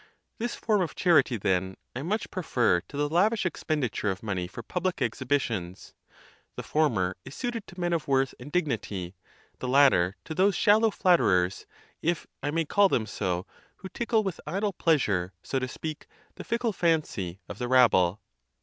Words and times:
This 0.39 0.55
form 0.55 0.81
of 0.81 0.95
charity, 0.95 1.37
then, 1.37 1.77
I 1.95 2.01
much 2.01 2.31
prefer 2.31 2.81
to 2.87 2.97
the 2.97 3.07
lavish 3.07 3.45
expenditure 3.45 4.09
of 4.09 4.23
money 4.23 4.47
for 4.47 4.63
public 4.63 4.99
exhibitions. 4.99 5.93
The 6.55 6.63
former 6.63 7.15
is 7.23 7.35
suited 7.35 7.67
to 7.67 7.79
men 7.79 7.93
of 7.93 8.07
worth 8.07 8.33
and 8.39 8.51
dignity, 8.51 9.13
the 9.59 9.67
latter 9.67 10.15
to 10.25 10.33
those 10.33 10.55
shallow 10.55 10.89
flatterers, 10.89 11.67
if 12.01 12.25
I 12.41 12.49
may 12.49 12.65
call 12.65 12.89
them 12.89 13.05
so, 13.05 13.45
who 13.75 13.89
tickle 13.89 14.23
with 14.23 14.41
idle 14.47 14.73
pleasure, 14.73 15.33
so 15.43 15.59
to 15.59 15.67
speak, 15.67 16.07
the 16.33 16.43
fickle 16.43 16.73
fancy 16.73 17.39
of 17.47 17.59
the 17.59 17.67
rabble. 17.67 18.21